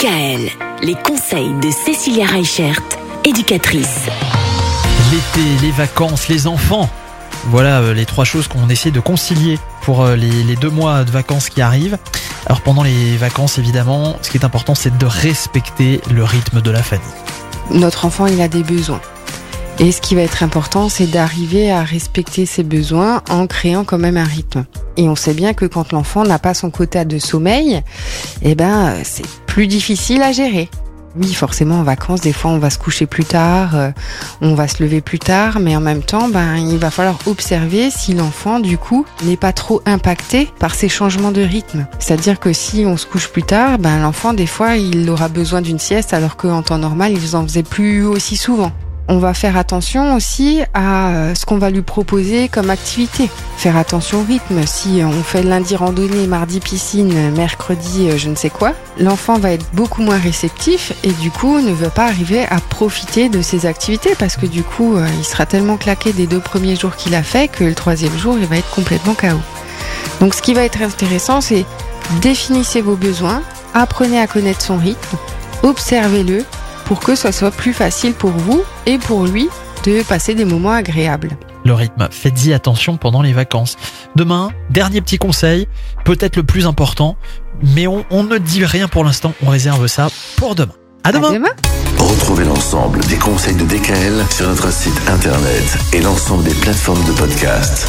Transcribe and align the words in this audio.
DKL, 0.00 0.50
les 0.82 0.94
conseils 0.94 1.52
de 1.60 1.70
Cécilia 1.70 2.24
Reichert, 2.24 2.80
éducatrice. 3.24 4.06
L'été, 5.10 5.46
les 5.62 5.72
vacances, 5.72 6.28
les 6.28 6.46
enfants. 6.46 6.88
Voilà 7.46 7.80
euh, 7.80 7.92
les 7.92 8.06
trois 8.06 8.24
choses 8.24 8.48
qu'on 8.48 8.70
essaie 8.70 8.90
de 8.90 9.00
concilier 9.00 9.58
pour 9.82 10.02
euh, 10.02 10.16
les, 10.16 10.42
les 10.44 10.56
deux 10.56 10.70
mois 10.70 11.04
de 11.04 11.10
vacances 11.10 11.50
qui 11.50 11.60
arrivent. 11.60 11.98
Alors 12.46 12.62
pendant 12.62 12.82
les 12.82 13.18
vacances, 13.18 13.58
évidemment, 13.58 14.16
ce 14.22 14.30
qui 14.30 14.38
est 14.38 14.44
important, 14.44 14.74
c'est 14.74 14.96
de 14.96 15.06
respecter 15.06 16.00
le 16.10 16.24
rythme 16.24 16.62
de 16.62 16.70
la 16.70 16.82
famille. 16.82 17.04
Notre 17.70 18.06
enfant, 18.06 18.26
il 18.26 18.40
a 18.40 18.48
des 18.48 18.62
besoins. 18.62 19.02
Et 19.82 19.92
ce 19.92 20.02
qui 20.02 20.14
va 20.14 20.20
être 20.20 20.42
important, 20.42 20.90
c'est 20.90 21.06
d'arriver 21.06 21.70
à 21.70 21.82
respecter 21.82 22.44
ses 22.44 22.62
besoins 22.62 23.22
en 23.30 23.46
créant 23.46 23.82
quand 23.84 23.96
même 23.96 24.18
un 24.18 24.24
rythme. 24.24 24.66
Et 24.98 25.08
on 25.08 25.16
sait 25.16 25.32
bien 25.32 25.54
que 25.54 25.64
quand 25.64 25.92
l'enfant 25.92 26.22
n'a 26.22 26.38
pas 26.38 26.52
son 26.52 26.70
quota 26.70 27.06
de 27.06 27.18
sommeil, 27.18 27.82
eh 28.42 28.54
ben, 28.54 28.92
c'est 29.04 29.24
plus 29.46 29.66
difficile 29.66 30.20
à 30.20 30.32
gérer. 30.32 30.68
Oui, 31.16 31.32
forcément, 31.32 31.76
en 31.80 31.82
vacances, 31.82 32.20
des 32.20 32.34
fois, 32.34 32.50
on 32.50 32.58
va 32.58 32.68
se 32.68 32.78
coucher 32.78 33.06
plus 33.06 33.24
tard, 33.24 33.74
euh, 33.74 33.90
on 34.42 34.54
va 34.54 34.68
se 34.68 34.82
lever 34.82 35.00
plus 35.00 35.18
tard, 35.18 35.60
mais 35.60 35.74
en 35.74 35.80
même 35.80 36.02
temps, 36.02 36.28
ben, 36.28 36.56
il 36.58 36.76
va 36.76 36.90
falloir 36.90 37.18
observer 37.24 37.90
si 37.90 38.12
l'enfant, 38.12 38.60
du 38.60 38.76
coup, 38.76 39.06
n'est 39.24 39.38
pas 39.38 39.54
trop 39.54 39.80
impacté 39.86 40.50
par 40.58 40.74
ces 40.74 40.90
changements 40.90 41.32
de 41.32 41.40
rythme. 41.40 41.86
C'est-à-dire 41.98 42.38
que 42.38 42.52
si 42.52 42.84
on 42.84 42.98
se 42.98 43.06
couche 43.06 43.28
plus 43.28 43.44
tard, 43.44 43.78
ben, 43.78 43.98
l'enfant, 44.02 44.34
des 44.34 44.46
fois, 44.46 44.76
il 44.76 45.08
aura 45.08 45.28
besoin 45.28 45.62
d'une 45.62 45.78
sieste, 45.78 46.12
alors 46.12 46.36
qu'en 46.36 46.60
temps 46.60 46.76
normal, 46.76 47.14
il 47.16 47.34
en 47.34 47.44
faisait 47.44 47.62
plus 47.62 48.04
aussi 48.04 48.36
souvent. 48.36 48.72
On 49.08 49.18
va 49.18 49.34
faire 49.34 49.56
attention 49.56 50.14
aussi 50.14 50.62
à 50.72 51.08
euh, 51.08 51.34
ce 51.34 51.44
qu'on 51.44 51.58
va 51.58 51.70
lui 51.70 51.82
proposer 51.82 52.48
comme 52.48 52.70
activité. 52.70 53.28
Faire 53.56 53.76
attention 53.76 54.20
au 54.20 54.24
rythme. 54.24 54.64
Si 54.66 55.02
on 55.04 55.22
fait 55.22 55.42
lundi 55.42 55.74
randonnée, 55.74 56.26
mardi 56.26 56.60
piscine, 56.60 57.32
mercredi 57.32 58.08
euh, 58.08 58.16
je 58.16 58.28
ne 58.28 58.36
sais 58.36 58.50
quoi, 58.50 58.72
l'enfant 58.98 59.38
va 59.38 59.52
être 59.52 59.66
beaucoup 59.72 60.02
moins 60.02 60.18
réceptif 60.18 60.92
et 61.02 61.12
du 61.12 61.30
coup 61.30 61.60
ne 61.60 61.72
veut 61.72 61.88
pas 61.88 62.04
arriver 62.04 62.44
à 62.44 62.60
profiter 62.60 63.28
de 63.28 63.42
ses 63.42 63.66
activités 63.66 64.14
parce 64.18 64.36
que 64.36 64.46
du 64.46 64.62
coup 64.62 64.96
euh, 64.96 65.06
il 65.18 65.24
sera 65.24 65.44
tellement 65.44 65.76
claqué 65.76 66.12
des 66.12 66.26
deux 66.26 66.40
premiers 66.40 66.76
jours 66.76 66.94
qu'il 66.94 67.14
a 67.14 67.22
fait 67.22 67.48
que 67.48 67.64
le 67.64 67.74
troisième 67.74 68.16
jour 68.16 68.36
il 68.38 68.46
va 68.46 68.58
être 68.58 68.70
complètement 68.70 69.14
KO. 69.14 69.40
Donc 70.20 70.34
ce 70.34 70.42
qui 70.42 70.54
va 70.54 70.62
être 70.62 70.82
intéressant 70.82 71.40
c'est 71.40 71.64
définissez 72.20 72.80
vos 72.80 72.96
besoins, 72.96 73.42
apprenez 73.74 74.20
à 74.20 74.26
connaître 74.26 74.62
son 74.62 74.76
rythme, 74.76 75.16
observez-le 75.62 76.44
pour 76.90 76.98
que 76.98 77.14
ce 77.14 77.30
soit 77.30 77.52
plus 77.52 77.72
facile 77.72 78.14
pour 78.14 78.32
vous 78.32 78.64
et 78.84 78.98
pour 78.98 79.24
lui 79.24 79.48
de 79.84 80.02
passer 80.02 80.34
des 80.34 80.44
moments 80.44 80.72
agréables. 80.72 81.30
Le 81.64 81.72
rythme, 81.72 82.08
faites-y 82.10 82.52
attention 82.52 82.96
pendant 82.96 83.22
les 83.22 83.32
vacances. 83.32 83.76
Demain, 84.16 84.50
dernier 84.70 85.00
petit 85.00 85.16
conseil, 85.16 85.68
peut-être 86.04 86.34
le 86.34 86.42
plus 86.42 86.66
important, 86.66 87.16
mais 87.62 87.86
on, 87.86 88.04
on 88.10 88.24
ne 88.24 88.38
dit 88.38 88.64
rien 88.64 88.88
pour 88.88 89.04
l'instant, 89.04 89.34
on 89.46 89.50
réserve 89.50 89.86
ça 89.86 90.08
pour 90.36 90.56
demain. 90.56 90.72
À 91.04 91.12
demain. 91.12 91.30
À 91.30 91.34
demain. 91.34 91.54
Retrouvez 91.96 92.44
l'ensemble 92.44 92.98
des 93.04 93.18
conseils 93.18 93.54
de 93.54 93.64
DKL 93.64 94.24
sur 94.28 94.48
notre 94.48 94.72
site 94.72 95.00
internet 95.08 95.78
et 95.92 96.00
l'ensemble 96.00 96.42
des 96.42 96.54
plateformes 96.54 97.04
de 97.04 97.12
podcast. 97.12 97.86